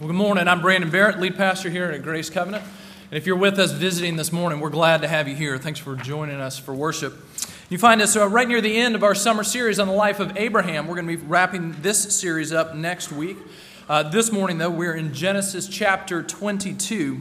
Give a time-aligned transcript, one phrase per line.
[0.00, 0.48] Well, good morning.
[0.48, 2.64] I'm Brandon Barrett, lead pastor here at Grace Covenant.
[3.10, 5.58] And if you're with us visiting this morning, we're glad to have you here.
[5.58, 7.18] Thanks for joining us for worship.
[7.68, 10.18] You find us uh, right near the end of our summer series on the life
[10.18, 10.86] of Abraham.
[10.86, 13.36] We're going to be wrapping this series up next week.
[13.90, 17.20] Uh, this morning, though, we're in Genesis chapter 22.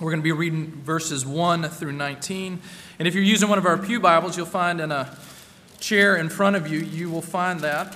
[0.00, 2.60] We're going to be reading verses 1 through 19.
[2.98, 5.16] And if you're using one of our Pew Bibles, you'll find in a
[5.78, 7.94] chair in front of you, you will find that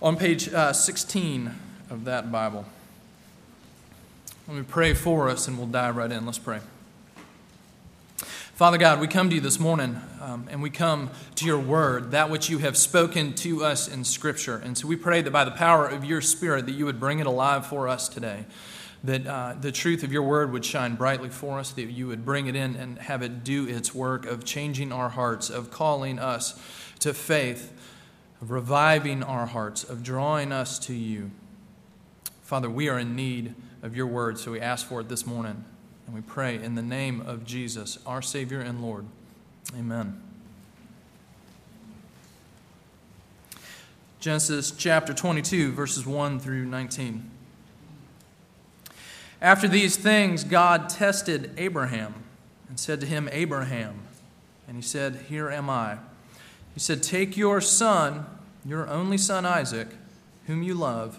[0.00, 1.56] on page uh, 16
[1.92, 2.64] of that Bible.
[4.48, 6.24] Let me pray for us and we'll dive right in.
[6.24, 6.60] Let's pray.
[8.16, 12.12] Father God, we come to you this morning um, and we come to your word,
[12.12, 14.56] that which you have spoken to us in Scripture.
[14.56, 17.18] And so we pray that by the power of your Spirit, that you would bring
[17.18, 18.46] it alive for us today,
[19.04, 22.24] that uh, the truth of your word would shine brightly for us, that you would
[22.24, 26.18] bring it in and have it do its work of changing our hearts, of calling
[26.18, 26.58] us
[27.00, 27.70] to faith,
[28.40, 31.30] of reviving our hearts, of drawing us to you.
[32.52, 35.64] Father, we are in need of your word, so we ask for it this morning.
[36.04, 39.06] And we pray in the name of Jesus, our Savior and Lord.
[39.74, 40.20] Amen.
[44.20, 47.30] Genesis chapter 22, verses 1 through 19.
[49.40, 52.16] After these things, God tested Abraham
[52.68, 54.02] and said to him, Abraham.
[54.68, 55.96] And he said, Here am I.
[56.74, 58.26] He said, Take your son,
[58.62, 59.88] your only son Isaac,
[60.46, 61.18] whom you love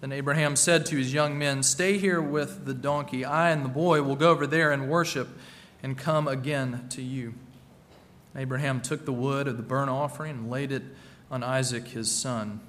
[0.00, 3.24] Then Abraham said to his young men, Stay here with the donkey.
[3.24, 5.28] I and the boy will go over there and worship
[5.82, 7.34] and come again to you.
[8.34, 10.82] Abraham took the wood of the burnt offering and laid it
[11.30, 12.60] on Isaac his son.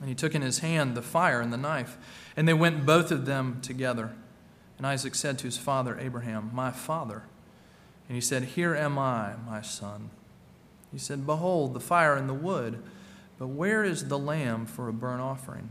[0.00, 1.98] And he took in his hand the fire and the knife,
[2.36, 4.12] and they went both of them together.
[4.78, 7.24] And Isaac said to his father Abraham, My father.
[8.08, 10.08] And he said, Here am I, my son.
[10.90, 12.82] He said, Behold, the fire and the wood,
[13.38, 15.70] but where is the lamb for a burnt offering?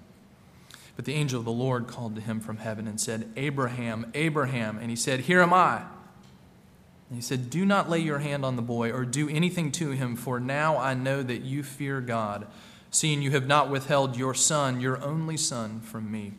[0.95, 4.77] But the angel of the Lord called to him from heaven and said, Abraham, Abraham.
[4.77, 5.77] And he said, Here am I.
[5.77, 9.91] And he said, Do not lay your hand on the boy or do anything to
[9.91, 12.47] him, for now I know that you fear God,
[12.89, 16.33] seeing you have not withheld your son, your only son, from me.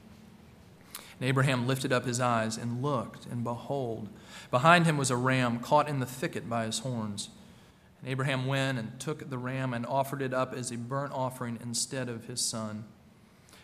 [0.95, 4.09] And Abraham lifted up his eyes and looked, and behold,
[4.51, 7.29] behind him was a ram caught in the thicket by his horns.
[8.01, 11.59] And Abraham went and took the ram and offered it up as a burnt offering
[11.63, 12.85] instead of his son.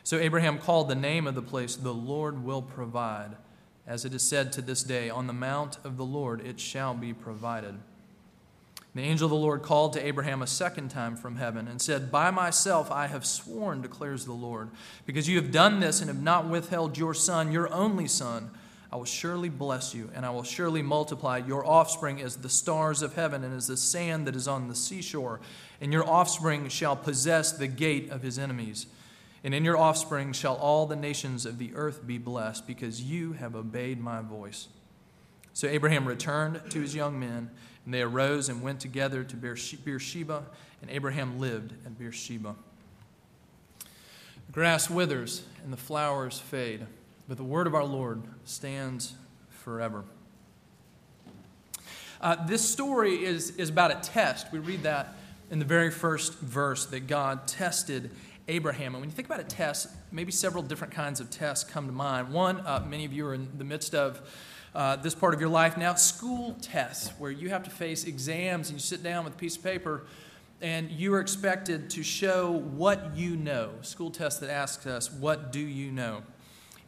[0.08, 3.36] So Abraham called the name of the place, The Lord will provide.
[3.86, 6.94] As it is said to this day, On the mount of the Lord it shall
[6.94, 7.74] be provided.
[8.94, 12.10] The angel of the Lord called to Abraham a second time from heaven and said,
[12.10, 14.70] By myself I have sworn, declares the Lord,
[15.04, 18.50] because you have done this and have not withheld your son, your only son.
[18.90, 23.02] I will surely bless you, and I will surely multiply your offspring as the stars
[23.02, 25.40] of heaven and as the sand that is on the seashore.
[25.82, 28.86] And your offspring shall possess the gate of his enemies.
[29.44, 33.34] And in your offspring shall all the nations of the earth be blessed, because you
[33.34, 34.68] have obeyed my voice.
[35.52, 37.50] So Abraham returned to his young men,
[37.84, 40.44] and they arose and went together to Beersheba,
[40.82, 42.54] and Abraham lived at Beersheba.
[44.46, 46.86] The grass withers and the flowers fade,
[47.28, 49.14] but the word of our Lord stands
[49.50, 50.04] forever.
[52.20, 54.50] Uh, this story is, is about a test.
[54.50, 55.14] We read that
[55.50, 58.10] in the very first verse that God tested
[58.48, 58.94] Abraham.
[58.94, 61.92] And when you think about a test, maybe several different kinds of tests come to
[61.92, 62.32] mind.
[62.32, 64.20] One, uh, many of you are in the midst of
[64.74, 68.70] uh, this part of your life now, school tests, where you have to face exams
[68.70, 70.04] and you sit down with a piece of paper
[70.60, 73.70] and you are expected to show what you know.
[73.82, 76.22] School tests that ask us, What do you know?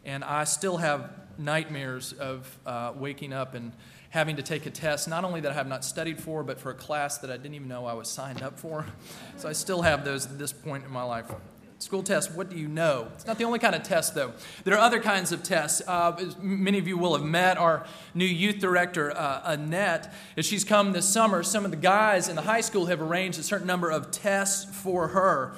[0.05, 1.11] And I still have
[1.41, 3.73] nightmares of uh, waking up and
[4.11, 6.71] having to take a test, not only that I have not studied for, but for
[6.71, 8.87] a class that I didn't even know I was signed up for.
[9.37, 11.33] So I still have those at this point in my life.
[11.79, 13.09] School test, what do you know?
[13.15, 14.35] It's not the only kind of test, though.
[14.65, 15.81] There are other kinds of tests.
[15.89, 20.13] Uh, many of you will have met our new youth director, uh, Annette.
[20.37, 23.39] As she's come this summer, some of the guys in the high school have arranged
[23.39, 25.55] a certain number of tests for her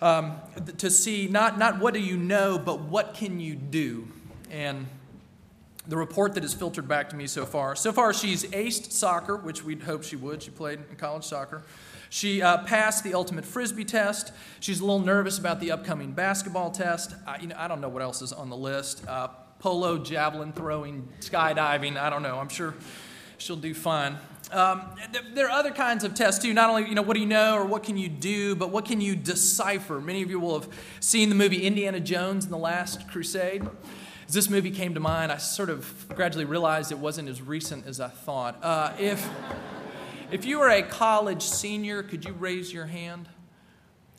[0.00, 0.36] um,
[0.78, 4.08] to see not, not what do you know, but what can you do.
[4.50, 4.86] And
[5.88, 7.74] the report that has filtered back to me so far.
[7.74, 10.42] So far, she's aced soccer, which we'd hope she would.
[10.42, 11.62] She played in college soccer.
[12.10, 14.32] She uh, passed the ultimate frisbee test.
[14.60, 17.14] She's a little nervous about the upcoming basketball test.
[17.26, 19.06] I, you know, I don't know what else is on the list.
[19.08, 21.96] Uh, polo, javelin throwing, skydiving.
[21.96, 22.38] I don't know.
[22.38, 22.74] I'm sure
[23.38, 24.18] she'll do fine.
[24.50, 24.82] Um,
[25.34, 26.54] there are other kinds of tests too.
[26.54, 28.84] Not only, you know, what do you know or what can you do, but what
[28.84, 30.00] can you decipher?
[30.00, 30.68] Many of you will have
[31.00, 33.66] seen the movie Indiana Jones and the Last Crusade.
[34.28, 37.86] As this movie came to mind, I sort of gradually realized it wasn't as recent
[37.86, 38.62] as I thought.
[38.62, 39.26] Uh, if
[40.30, 43.26] if you were a college senior, could you raise your hand?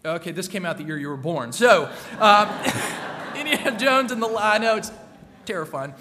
[0.04, 1.52] Okay, this came out the year you were born.
[1.52, 2.50] So, um,
[3.36, 4.92] Indiana Jones and the I know it's
[5.46, 5.94] terrifying.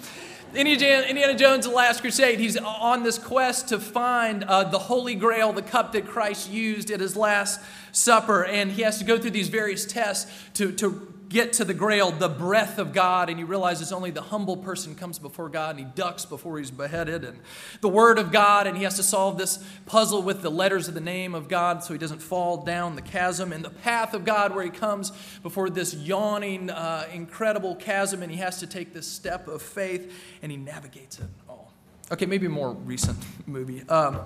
[0.55, 5.13] Indiana, Indiana Jones, the Last Crusade, he's on this quest to find uh, the Holy
[5.13, 8.43] Grail, the cup that Christ used at his Last Supper.
[8.43, 12.11] And he has to go through these various tests to, to get to the grail,
[12.11, 15.79] the breath of God, and he realizes only the humble person comes before God and
[15.79, 17.39] he ducks before he's beheaded, and
[17.81, 20.95] the word of God, and he has to solve this puzzle with the letters of
[20.95, 24.25] the name of God so he doesn't fall down the chasm, and the path of
[24.25, 25.11] God where he comes
[25.43, 30.11] before this yawning, uh, incredible chasm, and he has to take this step of faith
[30.41, 31.71] and he navigates it all.
[32.11, 33.17] Okay, maybe a more recent
[33.47, 33.87] movie.
[33.87, 34.19] Um,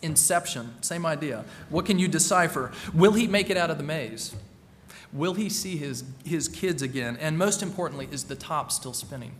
[0.00, 1.44] Inception, same idea.
[1.70, 2.70] What can you decipher?
[2.94, 4.32] Will he make it out of the maze?
[5.12, 7.16] Will he see his, his kids again?
[7.20, 9.32] And most importantly, is the top still spinning?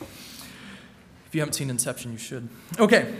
[0.00, 2.48] If you haven't seen Inception, you should.
[2.78, 3.14] Okay,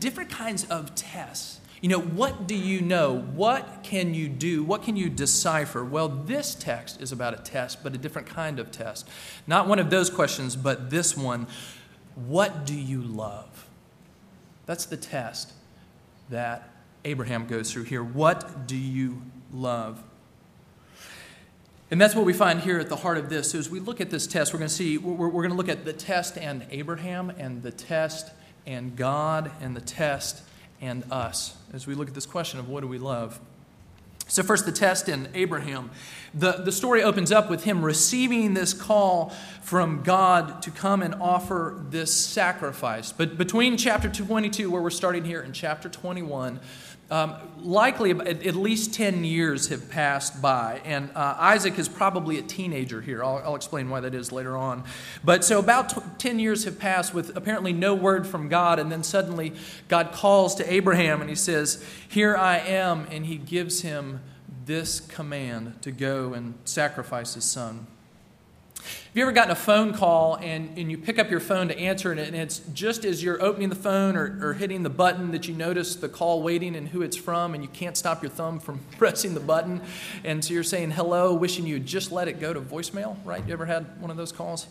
[0.00, 1.60] different kinds of tests.
[1.80, 3.18] You know, what do you know?
[3.18, 4.62] What can you do?
[4.62, 5.84] What can you decipher?
[5.84, 9.08] Well, this text is about a test, but a different kind of test.
[9.46, 11.46] Not one of those questions, but this one
[12.14, 13.68] What do you love?
[14.66, 15.52] That's the test
[16.30, 16.70] that
[17.04, 18.02] Abraham goes through here.
[18.02, 19.22] What do you
[19.52, 20.02] love?
[21.92, 23.54] And that's what we find here at the heart of this.
[23.54, 25.68] As we look at this test, we're going to see, we're, we're going to look
[25.68, 28.30] at the test and Abraham, and the test
[28.66, 30.40] and God, and the test
[30.80, 33.38] and us, as we look at this question of what do we love.
[34.26, 35.90] So, first, the test in Abraham.
[36.32, 39.28] The, the story opens up with him receiving this call
[39.60, 43.12] from God to come and offer this sacrifice.
[43.12, 46.58] But between chapter 22, where we're starting here, and chapter 21,
[47.12, 52.42] um, likely, at, least 10 years have passed by, and uh, Isaac is probably a
[52.42, 53.22] teenager here.
[53.22, 54.84] I'll, I'll, explain why that is later on.
[55.22, 58.90] But so about t- 10 years have passed with apparently no word from God, and
[58.90, 59.52] then suddenly
[59.88, 64.20] God calls to Abraham and he says, Here I am, and he gives him
[64.64, 67.88] this command to go and sacrifice his son.
[69.12, 71.78] Have you ever gotten a phone call and, and you pick up your phone to
[71.78, 75.32] answer it, and it's just as you're opening the phone or, or hitting the button
[75.32, 78.30] that you notice the call waiting and who it's from, and you can't stop your
[78.30, 79.82] thumb from pressing the button?
[80.24, 83.46] And so you're saying hello, wishing you just let it go to voicemail, right?
[83.46, 84.66] You ever had one of those calls?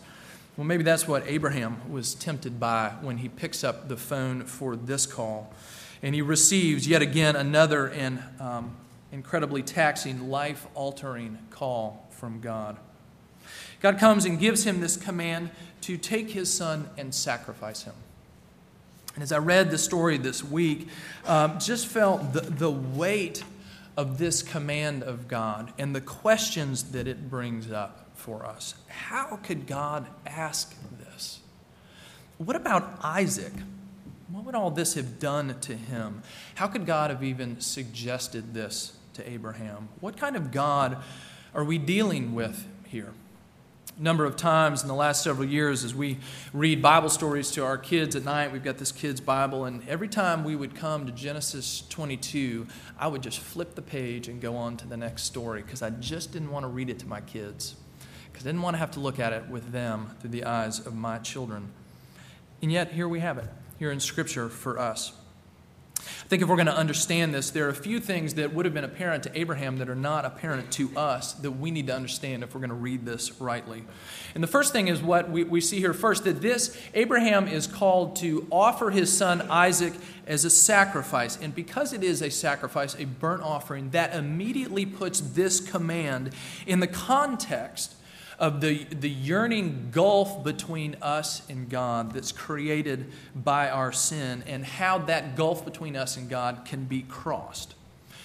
[0.56, 4.74] Well, maybe that's what Abraham was tempted by when he picks up the phone for
[4.74, 5.54] this call.
[6.02, 8.74] And he receives yet again another and um,
[9.12, 12.76] incredibly taxing, life altering call from God.
[13.82, 15.50] God comes and gives him this command
[15.82, 17.94] to take his son and sacrifice him.
[19.14, 20.88] And as I read the story this week,
[21.26, 23.44] um, just felt the, the weight
[23.96, 28.74] of this command of God and the questions that it brings up for us.
[28.86, 31.40] How could God ask this?
[32.38, 33.52] What about Isaac?
[34.30, 36.22] What would all this have done to him?
[36.54, 39.88] How could God have even suggested this to Abraham?
[40.00, 40.96] What kind of God
[41.54, 43.12] are we dealing with here?
[43.98, 46.18] Number of times in the last several years as we
[46.52, 48.52] read Bible stories to our kids at night.
[48.52, 52.66] We've got this kids' Bible, and every time we would come to Genesis 22,
[52.98, 55.90] I would just flip the page and go on to the next story because I
[55.90, 57.76] just didn't want to read it to my kids
[58.32, 60.84] because I didn't want to have to look at it with them through the eyes
[60.86, 61.70] of my children.
[62.62, 65.12] And yet, here we have it, here in Scripture for us.
[66.24, 68.64] I think if we're going to understand this, there are a few things that would
[68.64, 71.94] have been apparent to Abraham that are not apparent to us that we need to
[71.94, 73.84] understand if we're going to read this rightly.
[74.34, 77.66] And the first thing is what we, we see here first that this, Abraham is
[77.66, 79.94] called to offer his son Isaac
[80.26, 81.38] as a sacrifice.
[81.40, 86.32] And because it is a sacrifice, a burnt offering, that immediately puts this command
[86.66, 87.94] in the context
[88.42, 94.64] of the, the yearning gulf between us and God that's created by our sin and
[94.64, 97.76] how that gulf between us and God can be crossed.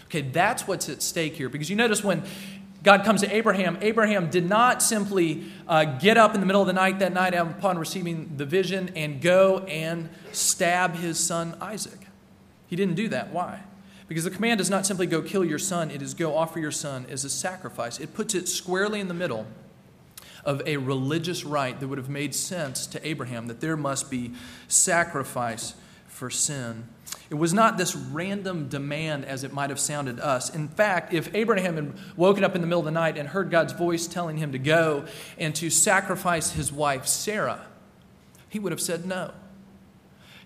[0.06, 1.50] Okay, that's what's at stake here.
[1.50, 2.24] Because you notice when
[2.82, 6.68] God comes to Abraham, Abraham did not simply uh, get up in the middle of
[6.68, 12.08] the night that night upon receiving the vision and go and stab his son Isaac.
[12.66, 13.32] He didn't do that.
[13.32, 13.62] Why?
[14.08, 16.72] Because the command is not simply go kill your son, it is go offer your
[16.72, 18.00] son as a sacrifice.
[18.00, 19.46] It puts it squarely in the middle
[20.48, 24.32] of a religious rite that would have made sense to Abraham that there must be
[24.70, 25.75] sacrifice
[26.08, 26.88] for sin.
[27.30, 30.50] It was not this random demand as it might have sounded us.
[30.56, 33.51] In fact, if Abraham had woken up in the middle of the night and heard
[33.51, 35.06] God's voice telling him to go
[35.38, 37.68] and to sacrifice his wife Sarah,
[38.48, 39.34] he would have said no.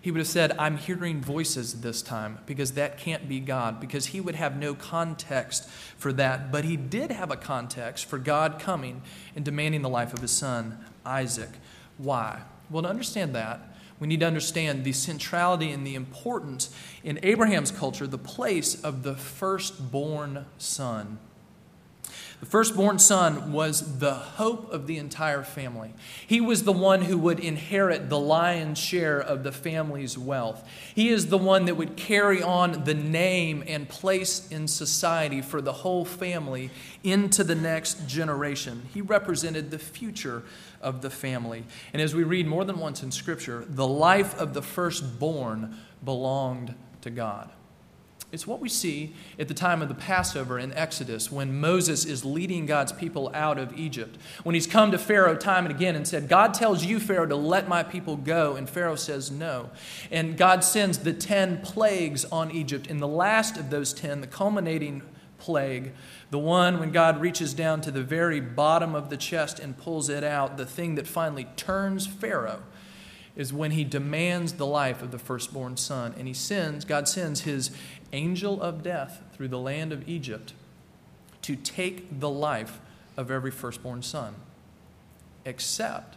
[0.02, 4.06] He would have said, I'm hearing voices this time because that can't be God, because
[4.06, 6.50] he would have no context for that.
[6.50, 9.02] But he did have a context for God coming
[9.36, 11.50] and demanding the life of his son, Isaac.
[11.98, 12.42] Why?
[12.68, 13.60] Well, to understand that,
[14.00, 19.04] we need to understand the centrality and the importance in Abraham's culture, the place of
[19.04, 21.20] the firstborn son.
[22.42, 25.94] The firstborn son was the hope of the entire family.
[26.26, 30.68] He was the one who would inherit the lion's share of the family's wealth.
[30.92, 35.62] He is the one that would carry on the name and place in society for
[35.62, 36.70] the whole family
[37.04, 38.88] into the next generation.
[38.92, 40.42] He represented the future
[40.80, 41.62] of the family.
[41.92, 46.74] And as we read more than once in Scripture, the life of the firstborn belonged
[47.02, 47.52] to God.
[48.32, 52.24] It's what we see at the time of the Passover in Exodus when Moses is
[52.24, 54.16] leading God's people out of Egypt.
[54.42, 57.36] When he's come to Pharaoh time and again and said, God tells you, Pharaoh, to
[57.36, 58.56] let my people go.
[58.56, 59.68] And Pharaoh says no.
[60.10, 62.86] And God sends the 10 plagues on Egypt.
[62.86, 65.02] In the last of those 10, the culminating
[65.36, 65.92] plague,
[66.30, 70.08] the one when God reaches down to the very bottom of the chest and pulls
[70.08, 72.62] it out, the thing that finally turns Pharaoh
[73.34, 76.14] is when he demands the life of the firstborn son.
[76.18, 77.70] And he sends, God sends his
[78.12, 80.52] angel of death through the land of Egypt
[81.42, 82.80] to take the life
[83.16, 84.34] of every firstborn son,
[85.44, 86.16] except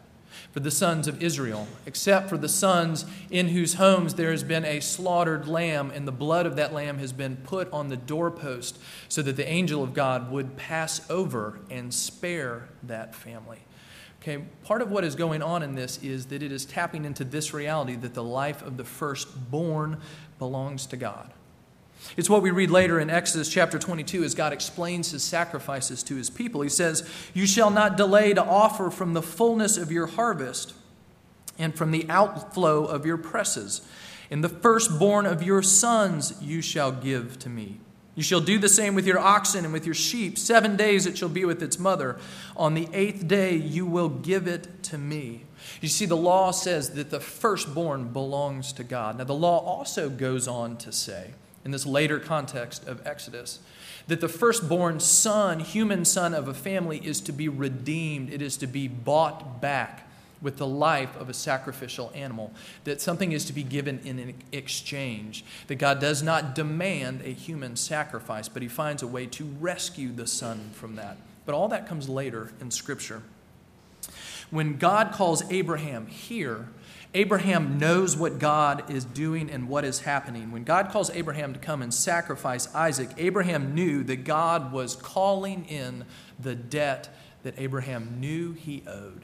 [0.51, 4.65] for the sons of Israel, except for the sons in whose homes there has been
[4.65, 8.77] a slaughtered lamb, and the blood of that lamb has been put on the doorpost
[9.07, 13.59] so that the angel of God would pass over and spare that family.
[14.21, 17.23] Okay, part of what is going on in this is that it is tapping into
[17.23, 20.01] this reality that the life of the firstborn
[20.39, 21.31] belongs to God.
[22.17, 26.15] It's what we read later in Exodus chapter 22 as God explains his sacrifices to
[26.15, 26.61] his people.
[26.61, 30.73] He says, You shall not delay to offer from the fullness of your harvest
[31.57, 33.81] and from the outflow of your presses.
[34.29, 37.79] In the firstborn of your sons you shall give to me.
[38.15, 40.37] You shall do the same with your oxen and with your sheep.
[40.37, 42.17] Seven days it shall be with its mother.
[42.55, 45.43] On the eighth day you will give it to me.
[45.81, 49.17] You see, the law says that the firstborn belongs to God.
[49.17, 51.31] Now, the law also goes on to say,
[51.65, 53.59] in this later context of Exodus,
[54.07, 58.55] that the firstborn son, human son of a family, is to be redeemed, it is
[58.57, 60.07] to be bought back
[60.41, 62.53] with the life of a sacrificial animal,
[62.83, 67.75] that something is to be given in exchange, that God does not demand a human
[67.75, 71.17] sacrifice, but He finds a way to rescue the son from that.
[71.47, 73.23] But all that comes later in Scripture.
[74.51, 76.69] When God calls Abraham here,
[77.13, 80.51] Abraham knows what God is doing and what is happening.
[80.51, 85.65] When God calls Abraham to come and sacrifice Isaac, Abraham knew that God was calling
[85.65, 86.05] in
[86.39, 89.23] the debt that Abraham knew he owed.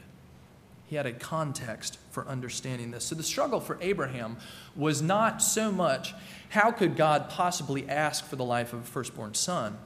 [0.85, 3.05] He had a context for understanding this.
[3.05, 4.37] So the struggle for Abraham
[4.75, 6.13] was not so much
[6.49, 9.77] how could God possibly ask for the life of a firstborn son?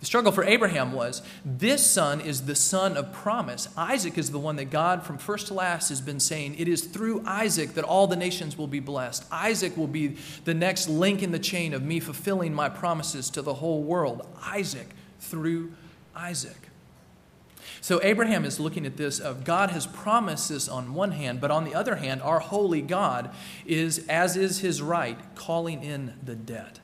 [0.00, 3.68] The struggle for Abraham was this son is the son of promise.
[3.76, 6.84] Isaac is the one that God, from first to last, has been saying it is
[6.84, 9.24] through Isaac that all the nations will be blessed.
[9.32, 13.42] Isaac will be the next link in the chain of me fulfilling my promises to
[13.42, 14.26] the whole world.
[14.40, 14.88] Isaac
[15.18, 15.72] through
[16.14, 16.68] Isaac.
[17.80, 21.50] So Abraham is looking at this of God has promised this on one hand, but
[21.50, 23.30] on the other hand, our holy God
[23.66, 26.80] is, as is his right, calling in the debt.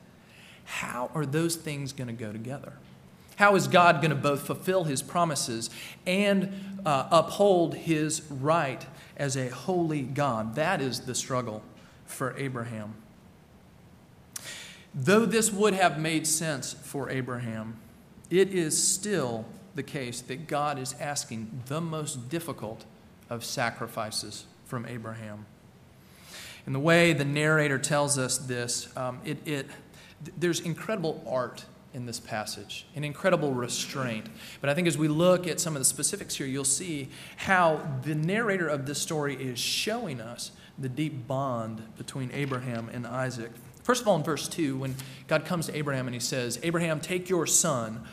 [0.65, 2.73] How are those things going to go together?
[3.37, 5.69] How is God going to both fulfill his promises
[6.05, 8.85] and uh, uphold his right
[9.17, 10.55] as a holy God?
[10.55, 11.61] That is the struggle
[12.05, 12.95] for Abraham.
[14.93, 17.77] Though this would have made sense for Abraham,
[18.29, 22.85] it is still the case that God is asking the most difficult
[23.29, 25.45] of sacrifices from Abraham.
[26.65, 29.67] And the way the narrator tells us this, um, it, it,
[30.37, 31.65] there's incredible art
[31.95, 34.27] in this passage, an incredible restraint.
[34.61, 37.81] But I think as we look at some of the specifics here, you'll see how
[38.03, 43.51] the narrator of this story is showing us the deep bond between Abraham and Isaac.
[43.81, 44.95] First of all, in verse 2, when
[45.27, 48.05] God comes to Abraham and he says, Abraham, take your son,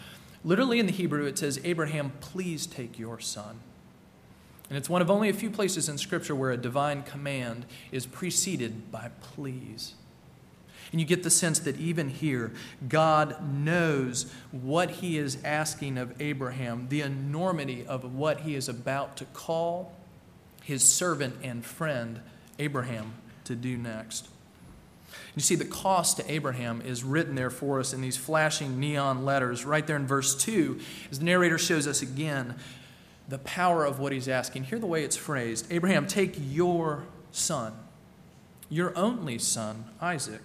[0.44, 3.60] Literally in the Hebrew, it says, Abraham, please take your son.
[4.68, 8.06] And it's one of only a few places in Scripture where a divine command is
[8.06, 9.94] preceded by please.
[10.92, 12.52] And you get the sense that even here,
[12.86, 19.16] God knows what he is asking of Abraham, the enormity of what he is about
[19.16, 19.96] to call
[20.62, 22.20] his servant and friend,
[22.58, 24.28] Abraham, to do next.
[25.34, 29.24] You see, the cost to Abraham is written there for us in these flashing neon
[29.24, 30.78] letters right there in verse 2,
[31.10, 32.54] as the narrator shows us again
[33.28, 34.64] the power of what he's asking.
[34.64, 37.72] Hear the way it's phrased Abraham, take your son,
[38.68, 40.42] your only son, Isaac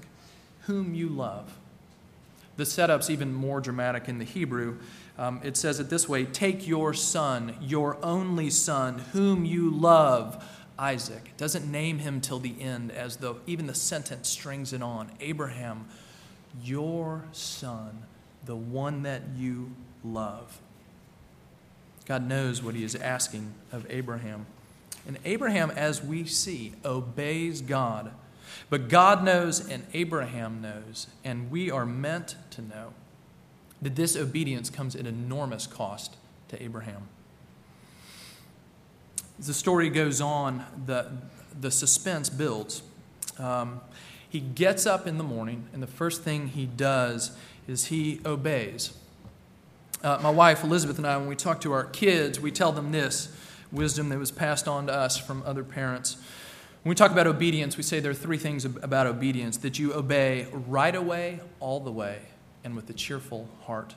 [0.68, 1.58] whom you love.
[2.58, 4.78] The setup's even more dramatic in the Hebrew.
[5.18, 10.44] Um, it says it this way Take your son, your only son, whom you love,
[10.78, 11.24] Isaac.
[11.26, 15.12] It doesn't name him till the end, as though even the sentence strings it on.
[15.20, 15.86] Abraham,
[16.64, 18.04] your son,
[18.46, 19.72] the one that you
[20.04, 20.60] love.
[22.06, 24.46] God knows what he is asking of Abraham.
[25.06, 28.12] And Abraham, as we see, obeys God
[28.70, 32.94] but God knows and Abraham knows, and we are meant to know
[33.82, 36.16] that this obedience comes at enormous cost
[36.50, 37.08] to Abraham.
[39.40, 41.12] As the story goes on, the,
[41.60, 42.82] the suspense builds.
[43.38, 43.82] Um,
[44.30, 47.38] he gets up in the morning, and the first thing he does
[47.68, 48.98] is he obeys.
[50.04, 52.92] Uh, my wife, Elizabeth, and I, when we talk to our kids, we tell them
[52.92, 53.36] this
[53.72, 56.18] wisdom that was passed on to us from other parents.
[56.88, 59.94] When we talk about obedience, we say there are three things about obedience that you
[59.94, 62.20] obey right away, all the way,
[62.64, 63.96] and with a cheerful heart.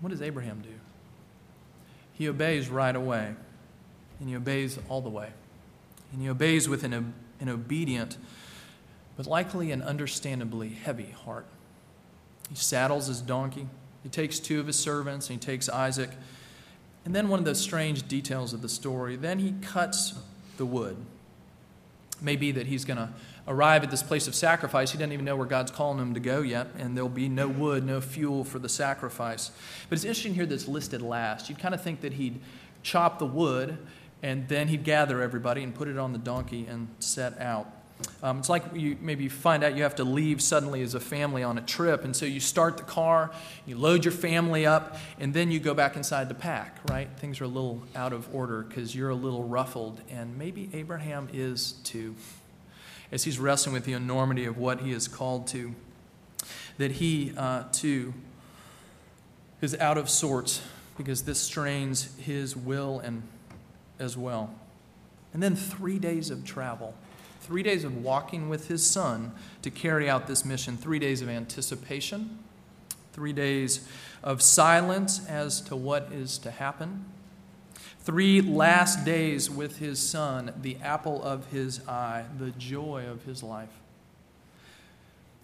[0.00, 0.74] What does Abraham do?
[2.14, 3.32] He obeys right away,
[4.18, 5.28] and he obeys all the way.
[6.12, 8.18] And he obeys with an, an obedient,
[9.16, 11.46] but likely an understandably heavy heart.
[12.48, 13.68] He saddles his donkey,
[14.02, 16.10] he takes two of his servants, and he takes Isaac.
[17.04, 20.14] And then one of the strange details of the story then he cuts
[20.56, 20.96] the wood
[22.20, 23.08] may be that he's going to
[23.46, 24.90] arrive at this place of sacrifice.
[24.92, 27.48] He doesn't even know where God's calling him to go yet, and there'll be no
[27.48, 29.50] wood, no fuel for the sacrifice.
[29.88, 31.48] But it's interesting here that's listed last.
[31.48, 32.40] You'd kind of think that he'd
[32.82, 33.78] chop the wood
[34.22, 37.70] and then he'd gather everybody and put it on the donkey and set out.
[38.22, 41.42] Um, it's like you maybe find out you have to leave suddenly as a family
[41.42, 43.30] on a trip, and so you start the car,
[43.64, 47.08] you load your family up, and then you go back inside to pack, right?
[47.18, 51.28] Things are a little out of order because you're a little ruffled, and maybe Abraham
[51.32, 52.16] is too,
[53.12, 55.74] as he's wrestling with the enormity of what he is called to,
[56.76, 58.14] that he uh, too
[59.60, 60.60] is out of sorts
[60.96, 63.22] because this strains his will and
[63.98, 64.54] as well.
[65.32, 66.94] And then three days of travel
[67.40, 71.28] three days of walking with his son to carry out this mission, three days of
[71.28, 72.38] anticipation,
[73.12, 73.88] three days
[74.22, 77.04] of silence as to what is to happen,
[78.00, 83.42] three last days with his son, the apple of his eye, the joy of his
[83.42, 83.68] life.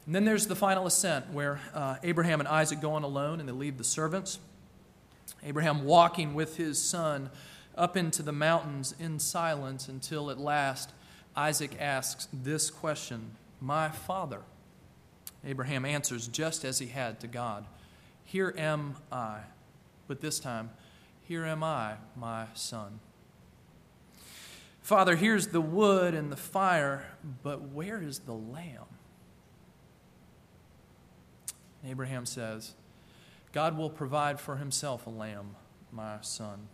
[0.06, 3.48] And then there's the final ascent where uh, Abraham and Isaac go on alone and
[3.48, 4.38] they leave the servants.
[5.42, 7.30] Abraham walking with his son
[7.76, 10.92] up into the mountains in silence until at last
[11.36, 14.40] Isaac asks this question My father.
[15.44, 17.66] Abraham answers just as he had to God
[18.24, 19.40] Here am I.
[20.06, 20.70] But this time,
[21.22, 23.00] Here am I, my son.
[24.82, 27.06] Father, here's the wood and the fire,
[27.42, 28.84] but where is the lamb?
[31.86, 32.74] Abraham says,
[33.52, 35.56] God will provide for himself a lamb,
[35.90, 36.68] my son.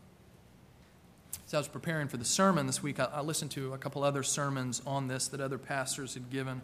[1.46, 4.04] As I was preparing for the sermon this week, I, I listened to a couple
[4.04, 6.62] other sermons on this that other pastors had given.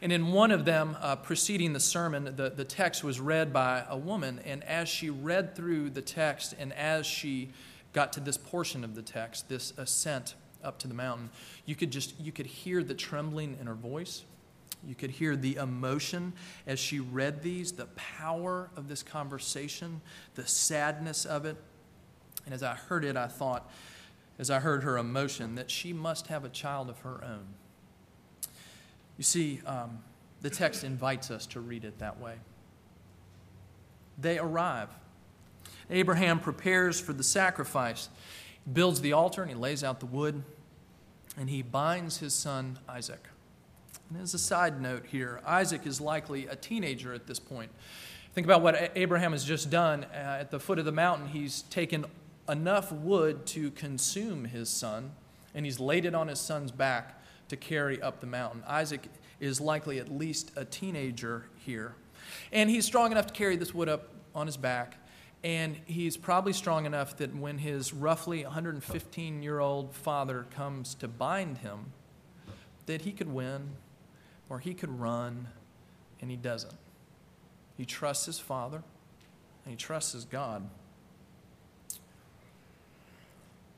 [0.00, 3.84] And in one of them, uh, preceding the sermon, the, the text was read by
[3.88, 4.40] a woman.
[4.44, 7.50] And as she read through the text, and as she
[7.92, 11.30] got to this portion of the text, this ascent up to the mountain,
[11.66, 14.24] you could just you could hear the trembling in her voice.
[14.84, 16.32] You could hear the emotion
[16.66, 20.00] as she read these, the power of this conversation,
[20.34, 21.56] the sadness of it.
[22.44, 23.70] And as I heard it, I thought,
[24.42, 27.46] as I heard her emotion, that she must have a child of her own.
[29.16, 30.02] You see, um,
[30.40, 32.34] the text invites us to read it that way.
[34.18, 34.88] They arrive.
[35.90, 38.08] Abraham prepares for the sacrifice,
[38.64, 40.42] he builds the altar, and he lays out the wood,
[41.38, 43.28] and he binds his son Isaac.
[44.10, 47.70] And as a side note here, Isaac is likely a teenager at this point.
[48.34, 50.02] Think about what Abraham has just done.
[50.12, 52.06] Uh, at the foot of the mountain, he's taken
[52.48, 55.12] enough wood to consume his son,
[55.54, 58.62] and he's laid it on his son's back to carry up the mountain.
[58.66, 59.08] Isaac
[59.40, 61.94] is likely at least a teenager here.
[62.52, 64.96] And he's strong enough to carry this wood up on his back.
[65.44, 71.08] And he's probably strong enough that when his roughly 115 year old father comes to
[71.08, 71.92] bind him,
[72.86, 73.70] that he could win
[74.48, 75.48] or he could run,
[76.20, 76.74] and he doesn't.
[77.76, 78.82] He trusts his father
[79.64, 80.68] and he trusts his God.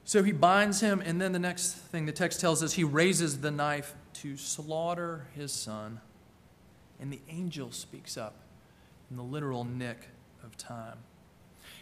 [0.05, 3.41] So he binds him, and then the next thing the text tells us, he raises
[3.41, 6.01] the knife to slaughter his son.
[7.01, 8.35] And the angel speaks up
[9.11, 10.09] in the literal nick
[10.45, 10.99] of time.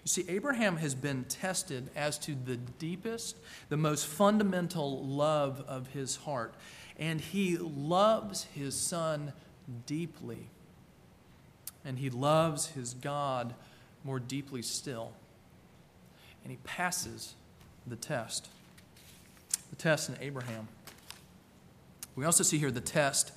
[0.05, 3.37] You see, Abraham has been tested as to the deepest,
[3.69, 6.55] the most fundamental love of his heart.
[6.99, 9.33] And he loves his son
[9.87, 10.49] deeply.
[11.85, 13.55] And he loves his God
[14.05, 15.13] more deeply still.
[16.43, 17.35] And he passes
[17.87, 18.49] the test.
[19.71, 20.69] The test in Abraham.
[22.15, 23.33] We also see here the test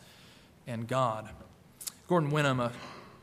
[0.68, 1.30] and God.
[2.08, 2.72] Gordon Wenham, a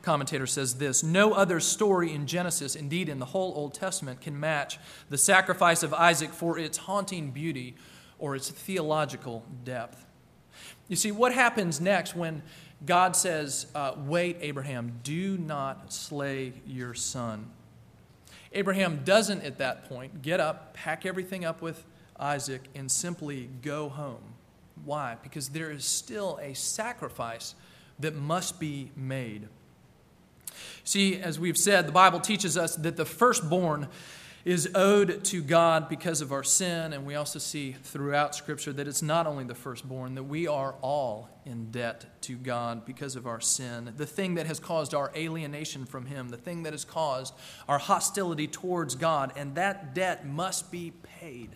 [0.02, 4.38] commentator, says this No other story in Genesis, indeed in the whole Old Testament, can
[4.38, 7.76] match the sacrifice of Isaac for its haunting beauty
[8.18, 10.06] or its theological depth.
[10.88, 12.42] You see, what happens next when
[12.84, 17.50] God says, uh, Wait, Abraham, do not slay your son?
[18.54, 21.84] Abraham doesn't at that point get up, pack everything up with
[22.18, 24.22] Isaac, and simply go home.
[24.84, 25.16] Why?
[25.22, 27.54] Because there is still a sacrifice
[28.00, 29.48] that must be made.
[30.84, 33.88] See, as we've said, the Bible teaches us that the firstborn
[34.44, 38.88] is owed to God because of our sin, and we also see throughout Scripture that
[38.88, 43.26] it's not only the firstborn, that we are all in debt to God because of
[43.26, 43.92] our sin.
[43.96, 47.34] The thing that has caused our alienation from Him, the thing that has caused
[47.68, 51.50] our hostility towards God, and that debt must be paid.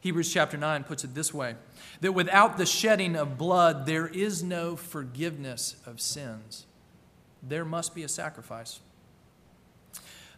[0.00, 1.54] Hebrews chapter 9 puts it this way
[2.00, 6.66] that without the shedding of blood, there is no forgiveness of sins.
[7.40, 8.80] There must be a sacrifice.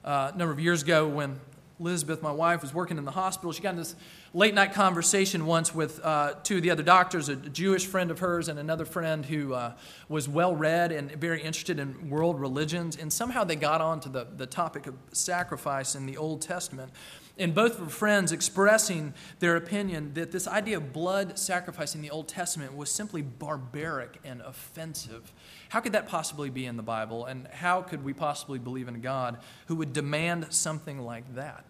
[0.05, 1.41] Uh, a number of years ago, when
[1.81, 3.97] Elizabeth, my wife, was working in the hospital, she got in this
[4.35, 8.19] late night conversation once with uh, two of the other doctors, a Jewish friend of
[8.19, 9.73] hers and another friend who uh,
[10.11, 12.99] was well read and very interested in world religions.
[12.99, 16.93] And somehow they got on to the, the topic of sacrifice in the Old Testament
[17.37, 22.11] and both were friends expressing their opinion that this idea of blood sacrifice in the
[22.11, 25.33] Old Testament was simply barbaric and offensive.
[25.71, 27.25] How could that possibly be in the Bible?
[27.27, 31.65] And how could we possibly believe in a God who would demand something like that?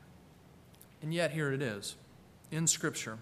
[1.00, 1.96] And yet, here it is
[2.50, 3.18] in Scripture.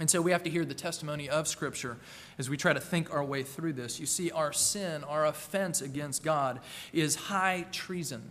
[0.00, 1.96] And so we have to hear the testimony of Scripture
[2.38, 4.00] as we try to think our way through this.
[4.00, 6.60] You see, our sin, our offense against God,
[6.92, 8.30] is high treason.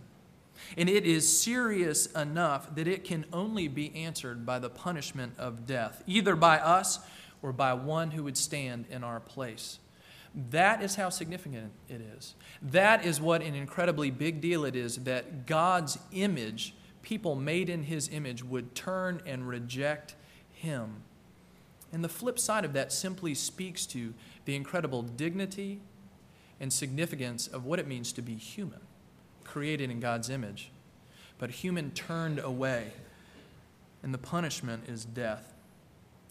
[0.76, 5.66] And it is serious enough that it can only be answered by the punishment of
[5.66, 6.98] death, either by us
[7.42, 9.78] or by one who would stand in our place.
[10.50, 12.34] That is how significant it is.
[12.62, 17.82] That is what an incredibly big deal it is that God's image, people made in
[17.82, 20.14] his image, would turn and reject
[20.50, 21.02] him.
[21.92, 24.14] And the flip side of that simply speaks to
[24.46, 25.80] the incredible dignity
[26.58, 28.80] and significance of what it means to be human
[29.52, 30.70] created in God's image.
[31.38, 32.92] But human turned away,
[34.02, 35.52] and the punishment is death.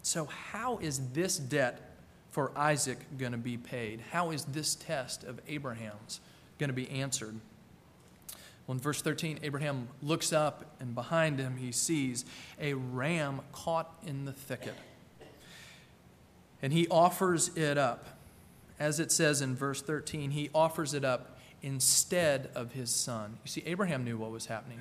[0.02, 1.98] So, how is this debt
[2.32, 4.02] for Isaac going to be paid?
[4.12, 6.20] How is this test of Abraham's
[6.58, 7.36] going to be answered?
[8.66, 12.26] Well, in verse 13, Abraham looks up, and behind him he sees
[12.60, 14.76] a ram caught in the thicket.
[16.64, 18.18] And he offers it up.
[18.80, 23.38] As it says in verse 13, he offers it up instead of his son.
[23.44, 24.80] You see, Abraham knew what was happening.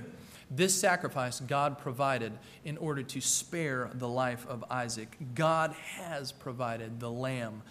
[0.50, 2.32] This sacrifice God provided
[2.64, 5.16] in order to spare the life of Isaac.
[5.34, 7.62] God has provided the lamb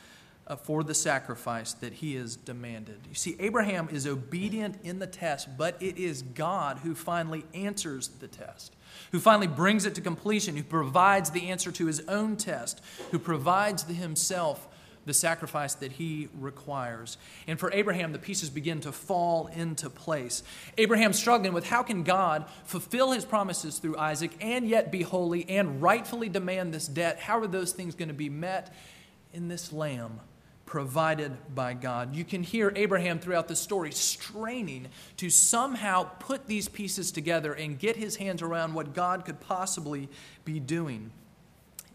[0.47, 2.99] uh, for the sacrifice that he has demanded.
[3.07, 8.07] You see, Abraham is obedient in the test, but it is God who finally answers
[8.07, 8.75] the test,
[9.11, 13.19] who finally brings it to completion, who provides the answer to his own test, who
[13.19, 14.67] provides the himself
[15.05, 17.17] the sacrifice that he requires.
[17.47, 20.43] And for Abraham, the pieces begin to fall into place.
[20.77, 25.49] Abraham struggling with how can God fulfill his promises through Isaac and yet be holy
[25.49, 27.19] and rightfully demand this debt?
[27.19, 28.73] How are those things going to be met
[29.33, 30.19] in this lamb?
[30.69, 32.15] provided by God.
[32.15, 37.79] You can hear Abraham throughout the story straining to somehow put these pieces together and
[37.79, 40.09] get his hands around what God could possibly
[40.45, 41.09] be doing.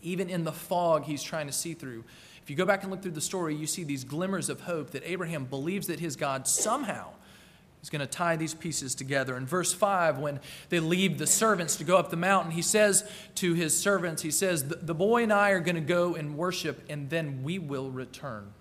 [0.02, 2.02] Even in the fog he's trying to see through,
[2.44, 4.90] if you go back and look through the story, you see these glimmers of hope
[4.90, 7.08] that Abraham believes that his God somehow
[7.82, 9.34] is going to tie these pieces together.
[9.34, 13.10] In verse 5, when they leave the servants to go up the mountain, he says
[13.36, 16.84] to his servants, he says, The boy and I are going to go and worship,
[16.90, 18.52] and then we will return.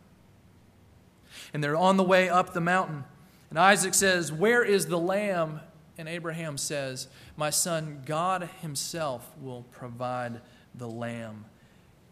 [1.53, 3.03] And they're on the way up the mountain.
[3.49, 5.59] And Isaac says, Where is the lamb
[5.97, 10.39] And Abraham says, My son, God himself will provide
[10.73, 11.45] the lamb.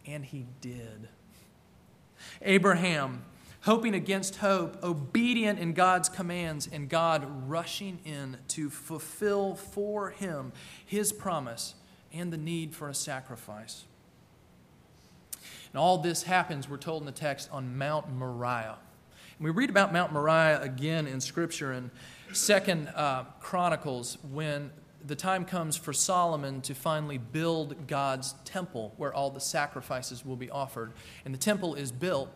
[0.05, 1.07] And he did.
[2.41, 3.23] Abraham,
[3.61, 10.51] hoping against hope, obedient in God's commands, and God rushing in to fulfill for him
[10.85, 11.75] his promise
[12.13, 13.85] and the need for a sacrifice.
[15.73, 18.77] And all this happens, we're told in the text, on Mount Moriah.
[19.37, 21.91] And we read about Mount Moriah again in Scripture in
[22.33, 24.71] Second uh, Chronicles when
[25.05, 30.35] the time comes for Solomon to finally build God's temple where all the sacrifices will
[30.35, 30.93] be offered.
[31.25, 32.29] And the temple is built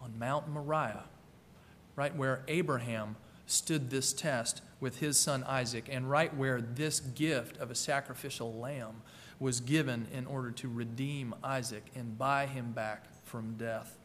[0.00, 1.04] on Mount Moriah,
[1.96, 7.56] right where Abraham stood this test with his son Isaac, and right where this gift
[7.58, 9.02] of a sacrificial lamb
[9.38, 13.98] was given in order to redeem Isaac and buy him back from death.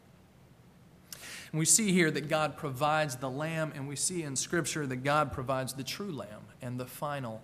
[1.50, 4.96] And we see here that God provides the lamb, and we see in Scripture that
[4.96, 7.42] God provides the true lamb and the final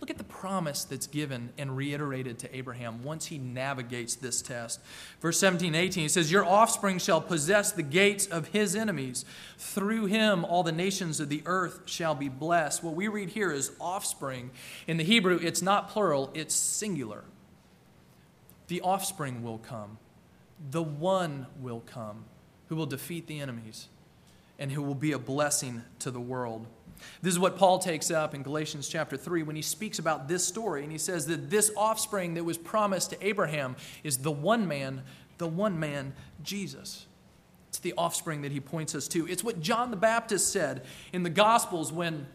[0.00, 4.80] Look at the promise that's given and reiterated to Abraham once he navigates this test.
[5.20, 9.24] Verse 17 18, he says, Your offspring shall possess the gates of his enemies.
[9.56, 12.84] Through him, all the nations of the earth shall be blessed.
[12.84, 14.50] What we read here is offspring.
[14.86, 17.24] In the Hebrew, it's not plural, it's singular.
[18.68, 19.98] The offspring will come,
[20.70, 22.24] the one will come
[22.68, 23.88] who will defeat the enemies
[24.58, 26.66] and who will be a blessing to the world.
[27.22, 30.46] This is what Paul takes up in Galatians chapter 3 when he speaks about this
[30.46, 30.82] story.
[30.82, 35.02] And he says that this offspring that was promised to Abraham is the one man,
[35.38, 37.06] the one man, Jesus.
[37.68, 39.26] It's the offspring that he points us to.
[39.28, 42.26] It's what John the Baptist said in the Gospels when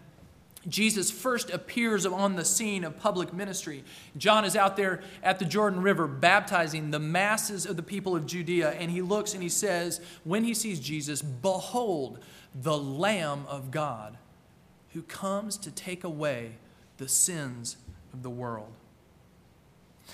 [0.68, 3.84] Jesus first appears on the scene of public ministry.
[4.16, 8.26] John is out there at the Jordan River baptizing the masses of the people of
[8.26, 12.20] Judea, and he looks and he says, when he sees Jesus, Behold,
[12.56, 14.18] the Lamb of God
[14.94, 16.52] who comes to take away
[16.98, 17.78] the sins
[18.14, 18.72] of the world.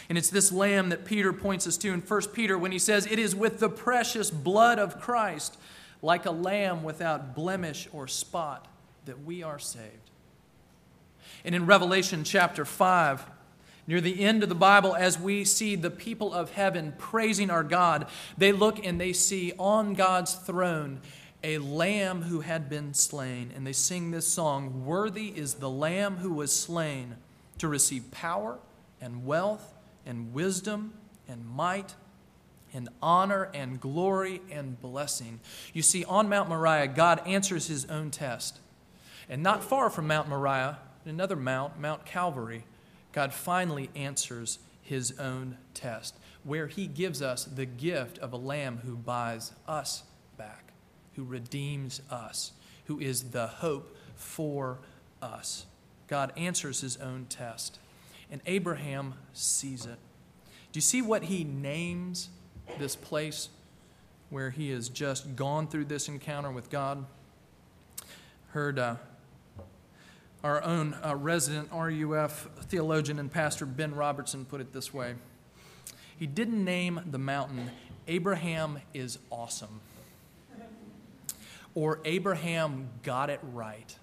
[0.08, 3.06] And it's this lamb that Peter points us to in 1 Peter when he says,
[3.06, 5.58] It is with the precious blood of Christ,
[6.02, 8.68] like a lamb without blemish or spot,
[9.06, 10.10] that we are saved.
[11.44, 13.26] And in Revelation chapter 5,
[13.88, 17.64] near the end of the Bible, as we see the people of heaven praising our
[17.64, 21.02] God, they look and they see on God's throne
[21.44, 23.52] a lamb who had been slain.
[23.56, 27.16] And they sing this song Worthy is the lamb who was slain
[27.58, 28.60] to receive power
[29.02, 29.74] and wealth
[30.06, 30.94] and wisdom
[31.28, 31.96] and might
[32.74, 35.40] and honor and glory and blessing.
[35.74, 38.60] You see, on Mount Moriah, God answers his own test.
[39.28, 42.66] And not far from Mount Moriah, another mount, Mount Calvary,
[43.12, 48.80] God finally answers his own test, where he gives us the gift of a lamb
[48.84, 50.04] who buys us
[51.20, 52.54] who redeems us,
[52.86, 54.80] who is the hope for
[55.22, 55.66] us.
[56.08, 57.78] God answers his own test,
[58.32, 59.98] and Abraham sees it.
[60.72, 62.30] Do you see what he names
[62.78, 63.50] this place
[64.30, 67.06] where he has just gone through this encounter with God?
[68.52, 68.96] Heard uh,
[70.42, 75.16] our own uh, resident RUF theologian and pastor Ben Robertson put it this way
[76.18, 77.72] He didn't name the mountain,
[78.08, 79.82] Abraham is awesome
[81.76, 83.96] or Abraham got it right,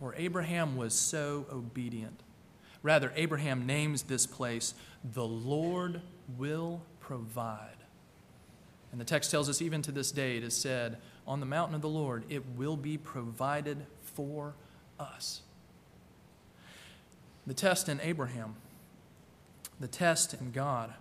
[0.00, 2.20] or Abraham was so obedient.
[2.82, 4.74] Rather, Abraham names this place,
[5.12, 6.00] the Lord
[6.38, 7.76] will provide.
[8.92, 11.74] And the text tells us, even to this day, it is said, on the mountain
[11.74, 14.54] of the Lord, it will be provided for
[14.98, 15.42] us.
[17.46, 18.56] The test in Abraham,
[19.78, 20.92] the test in God.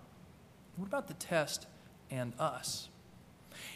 [0.75, 1.67] What about the test
[2.11, 2.89] and us?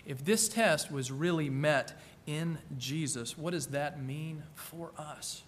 [0.05, 5.43] If this test was really met in Jesus, what does that mean for us?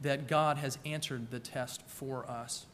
[0.00, 2.66] That God has answered the test for us.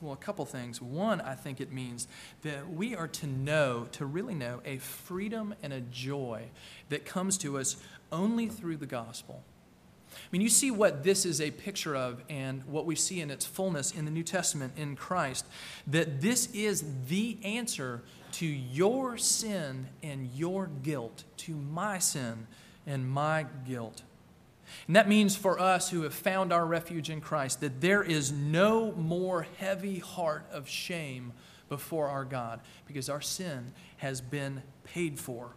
[0.00, 0.80] Well, a couple things.
[0.80, 2.08] One, I think it means
[2.42, 6.44] that we are to know, to really know, a freedom and a joy
[6.88, 7.76] that comes to us
[8.10, 9.42] only through the gospel.
[10.30, 13.32] I mean, you see what this is a picture of and what we see in
[13.32, 15.44] its fullness in the New Testament in Christ,
[15.88, 22.46] that this is the answer to your sin and your guilt, to my sin
[22.86, 24.02] and my guilt.
[24.86, 28.30] And that means for us who have found our refuge in Christ that there is
[28.30, 31.32] no more heavy heart of shame
[31.68, 35.50] before our God because our sin has been paid for.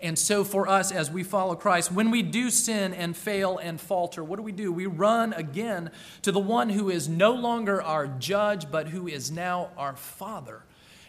[0.00, 3.80] And so, for us, as we follow Christ, when we do sin and fail and
[3.80, 4.72] falter, what do we do?
[4.72, 5.90] We run again
[6.22, 10.62] to the one who is no longer our judge, but who is now our Father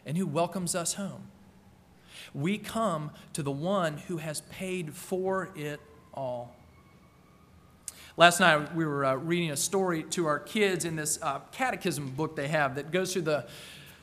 [0.06, 1.24] and who welcomes us home.
[2.34, 5.80] We come to the one who has paid for it
[6.14, 6.56] all.
[8.16, 12.12] Last night we were uh, reading a story to our kids in this uh, catechism
[12.12, 13.48] book they have that goes through the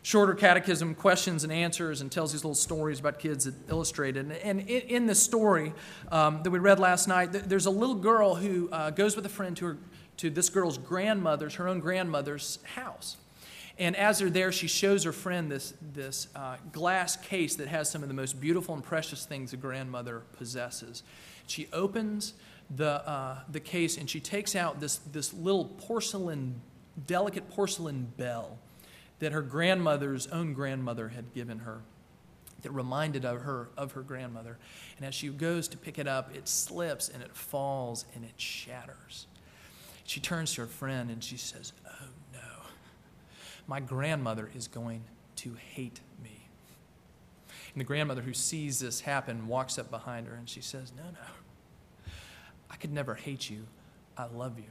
[0.02, 4.20] shorter catechism questions and answers and tells these little stories about kids that illustrate it.
[4.20, 5.72] And, and in, in this story
[6.10, 9.30] um, that we read last night, there's a little girl who uh, goes with a
[9.30, 9.78] friend to, her,
[10.18, 13.16] to this girl's grandmother's, her own grandmother's house.
[13.78, 17.90] And as they're there, she shows her friend this, this uh, glass case that has
[17.90, 21.02] some of the most beautiful and precious things a grandmother possesses.
[21.46, 22.34] She opens
[22.74, 26.60] the, uh, the case and she takes out this, this little porcelain,
[27.06, 28.58] delicate porcelain bell
[29.20, 31.82] that her grandmother's own grandmother had given her
[32.62, 34.58] that reminded of her of her grandmother.
[34.96, 38.34] And as she goes to pick it up, it slips and it falls and it
[38.36, 39.26] shatters.
[40.04, 42.64] She turns to her friend and she says, Oh no,
[43.66, 45.02] my grandmother is going
[45.36, 46.48] to hate me.
[47.72, 51.04] And the grandmother who sees this happen walks up behind her and she says, No,
[51.04, 52.12] no.
[52.70, 53.66] I could never hate you.
[54.16, 54.64] I love you.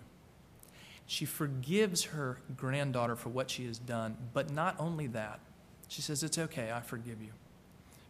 [1.10, 5.40] She forgives her granddaughter for what she has done, but not only that,
[5.88, 7.32] she says, It's okay, I forgive you.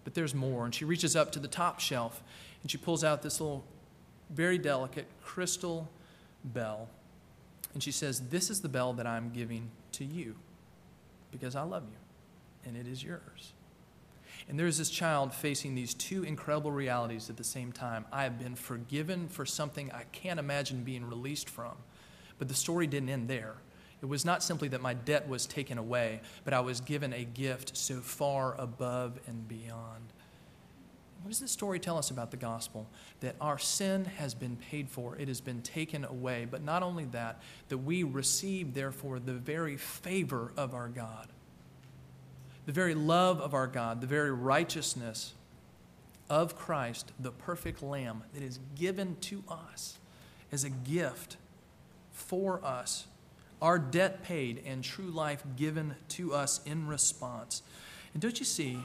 [0.03, 0.65] But there's more.
[0.65, 2.21] And she reaches up to the top shelf
[2.61, 3.63] and she pulls out this little,
[4.29, 5.87] very delicate crystal
[6.43, 6.89] bell.
[7.73, 10.35] And she says, This is the bell that I'm giving to you
[11.31, 13.53] because I love you and it is yours.
[14.49, 18.03] And there's this child facing these two incredible realities at the same time.
[18.11, 21.77] I have been forgiven for something I can't imagine being released from.
[22.39, 23.55] But the story didn't end there.
[24.01, 27.25] It was not simply that my debt was taken away, but I was given a
[27.25, 30.13] gift so far above and beyond.
[31.21, 32.87] What does this story tell us about the gospel?
[33.19, 36.47] That our sin has been paid for, it has been taken away.
[36.49, 41.27] But not only that, that we receive, therefore, the very favor of our God
[42.69, 45.33] the very love of our God, the very righteousness
[46.29, 49.97] of Christ, the perfect Lamb that is given to us
[50.51, 51.37] as a gift
[52.29, 53.07] for us,
[53.59, 57.63] our debt paid and true life given to us in response.
[58.13, 58.77] And don't you see,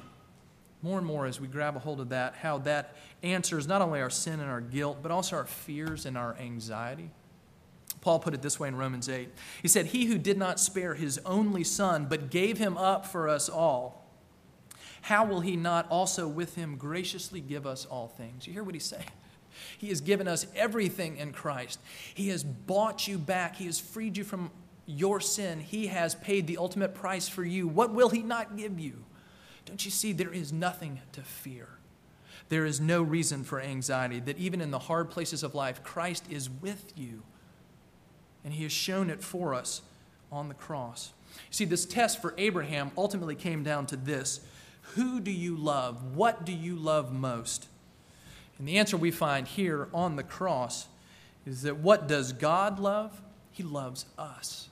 [0.81, 4.01] more and more as we grab a hold of that, how that answers not only
[4.01, 7.11] our sin and our guilt, but also our fears and our anxiety?
[8.01, 9.29] Paul put it this way in Romans 8.
[9.61, 13.29] He said, He who did not spare his only son, but gave him up for
[13.29, 14.07] us all,
[15.03, 18.47] how will he not also with him graciously give us all things?
[18.47, 19.05] You hear what he's saying?
[19.79, 21.79] He has given us everything in Christ.
[22.15, 23.57] He has bought you back.
[23.57, 24.51] He has freed you from
[24.87, 25.61] your sin.
[25.61, 27.67] He has paid the ultimate price for you.
[27.67, 29.05] What will he not give you?
[29.67, 30.13] Don't you see?
[30.13, 31.69] There is nothing to fear.
[32.51, 36.25] There is no reason for anxiety, that even in the hard places of life, Christ
[36.31, 37.23] is with you
[38.45, 39.81] and he has shown it for us
[40.31, 41.13] on the cross.
[41.33, 44.41] You see, this test for Abraham ultimately came down to this
[44.95, 46.15] Who do you love?
[46.15, 47.69] What do you love most?
[48.59, 50.89] And the answer we find here on the cross
[51.47, 53.21] is that what does God love?
[53.51, 54.69] He loves us.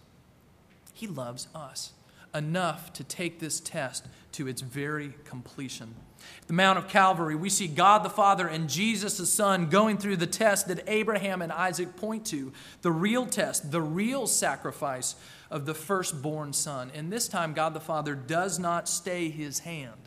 [0.92, 1.92] He loves us
[2.34, 5.94] enough to take this test to its very completion.
[6.40, 9.98] At The Mount of Calvary, we see God the Father and Jesus the Son going
[9.98, 15.16] through the test that Abraham and Isaac point to the real test, the real sacrifice
[15.50, 16.90] of the firstborn son.
[16.94, 20.01] And this time, God the Father does not stay his hand.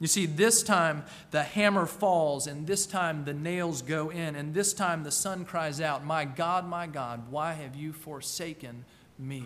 [0.00, 4.54] You see, this time the hammer falls, and this time the nails go in, and
[4.54, 8.86] this time the son cries out, My God, my God, why have you forsaken
[9.18, 9.44] me?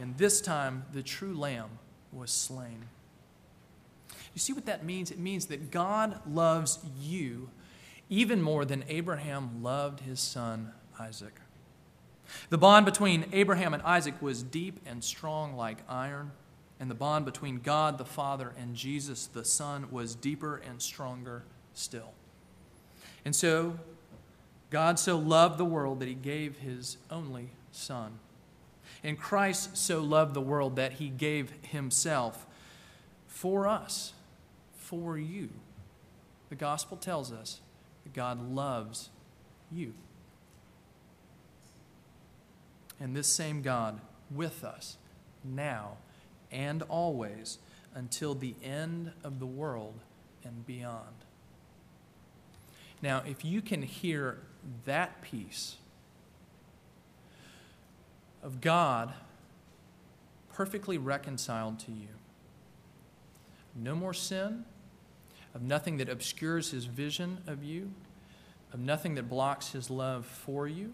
[0.00, 1.78] And this time the true lamb
[2.10, 2.86] was slain.
[4.32, 5.10] You see what that means?
[5.10, 7.50] It means that God loves you
[8.08, 11.40] even more than Abraham loved his son Isaac.
[12.48, 16.32] The bond between Abraham and Isaac was deep and strong like iron,
[16.80, 21.44] and the bond between God the Father and Jesus the Son was deeper and stronger
[21.72, 22.12] still.
[23.24, 23.78] And so,
[24.70, 28.18] God so loved the world that he gave his only Son.
[29.02, 32.46] And Christ so loved the world that he gave himself
[33.26, 34.12] for us
[34.76, 35.50] for you.
[36.48, 37.60] The gospel tells us
[38.04, 39.10] that God loves
[39.70, 39.94] you.
[43.00, 44.96] And this same God with us
[45.42, 45.96] now
[46.54, 47.58] and always
[47.94, 49.98] until the end of the world
[50.44, 51.14] and beyond.
[53.02, 54.38] Now, if you can hear
[54.86, 55.76] that peace
[58.42, 59.12] of God
[60.52, 62.08] perfectly reconciled to you,
[63.74, 64.64] no more sin,
[65.54, 67.90] of nothing that obscures his vision of you,
[68.72, 70.92] of nothing that blocks his love for you,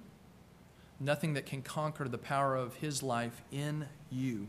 [0.98, 4.48] nothing that can conquer the power of his life in you,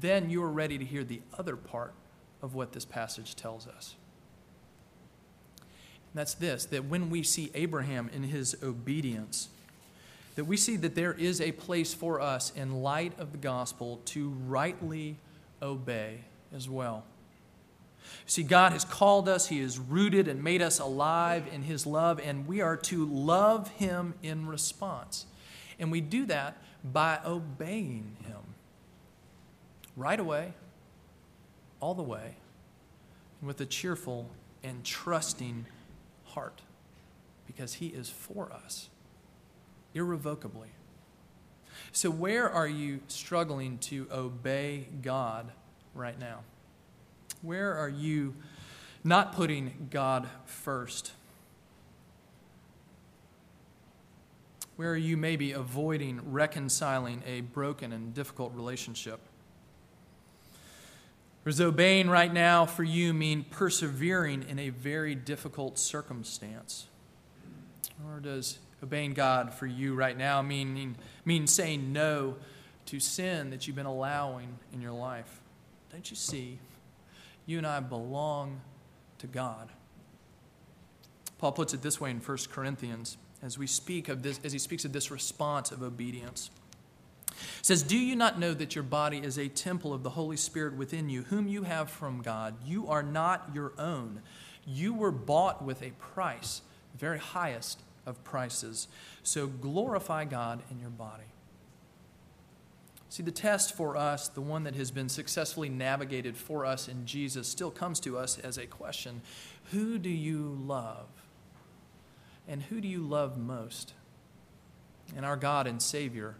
[0.00, 1.94] then you are ready to hear the other part
[2.42, 3.94] of what this passage tells us.
[5.58, 9.48] And that's this that when we see Abraham in his obedience,
[10.34, 14.00] that we see that there is a place for us in light of the gospel
[14.06, 15.18] to rightly
[15.62, 16.20] obey
[16.54, 17.04] as well.
[18.26, 22.18] See, God has called us, He has rooted and made us alive in His love,
[22.20, 25.26] and we are to love Him in response.
[25.78, 28.49] And we do that by obeying Him
[29.96, 30.54] right away,
[31.80, 32.36] all the way,
[33.42, 34.28] with a cheerful
[34.62, 35.66] and trusting
[36.24, 36.60] heart,
[37.46, 38.88] because He is for us
[39.94, 40.68] irrevocably.
[41.92, 45.50] So, where are you struggling to obey God
[45.94, 46.40] right now?
[47.42, 48.34] Where are you
[49.02, 51.12] not putting God first?
[54.76, 59.20] Where are you maybe avoiding reconciling a broken and difficult relationship?
[61.44, 66.86] Does obeying right now for you mean persevering in a very difficult circumstance?
[68.06, 72.36] Or does obeying God for you right now mean, mean saying no
[72.86, 75.40] to sin that you've been allowing in your life?
[75.90, 76.58] Don't you see?
[77.46, 78.60] You and I belong
[79.18, 79.70] to God.
[81.38, 84.58] Paul puts it this way in 1 Corinthians as we speak of this as he
[84.58, 86.50] speaks of this response of obedience.
[87.58, 90.36] It says, "Do you not know that your body is a temple of the Holy
[90.36, 92.54] Spirit within you, whom you have from God?
[92.64, 94.22] You are not your own.
[94.66, 96.62] You were bought with a price,
[96.92, 98.88] the very highest of prices.
[99.22, 101.24] So glorify God in your body."
[103.10, 107.06] See, the test for us, the one that has been successfully navigated for us in
[107.06, 109.20] Jesus, still comes to us as a question
[109.72, 111.08] Who do you love?
[112.46, 113.94] And who do you love most?
[115.16, 116.36] And our God and Savior,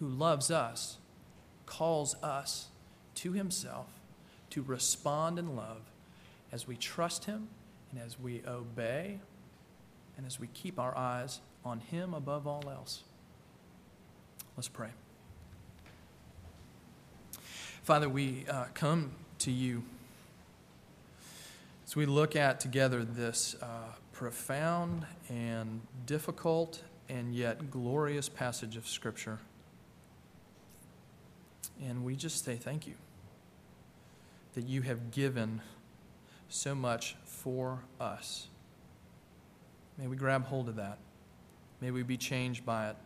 [0.00, 0.96] who loves us,
[1.66, 2.68] calls us
[3.14, 3.86] to Himself
[4.48, 5.82] to respond in love
[6.50, 7.48] as we trust Him
[7.92, 9.20] and as we obey
[10.16, 13.04] and as we keep our eyes on Him above all else.
[14.56, 14.88] Let's pray.
[17.82, 19.82] Father, we uh, come to you
[21.86, 23.66] as we look at together this uh,
[24.12, 29.38] profound and difficult and yet glorious passage of Scripture.
[31.80, 32.94] And we just say thank you
[34.54, 35.62] that you have given
[36.48, 38.48] so much for us.
[39.96, 40.98] May we grab hold of that.
[41.80, 42.96] May we be changed by it.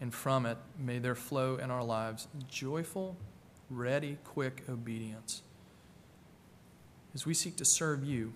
[0.00, 3.16] And from it, may there flow in our lives joyful
[3.70, 5.42] ready, quick obedience
[7.14, 8.32] as we seek to serve you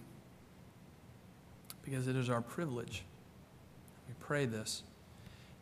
[1.83, 3.03] because it is our privilege.
[4.09, 4.83] We pray this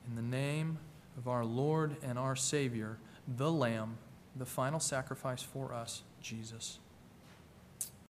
[0.07, 0.79] in the name
[1.17, 2.99] of our Lord and our Savior,
[3.37, 3.97] the Lamb,
[4.39, 6.79] the final sacrifice for us, Jesus.